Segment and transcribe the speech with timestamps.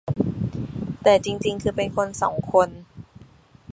[1.03, 2.69] แต่จริงจริงคือเป็นคนสองคน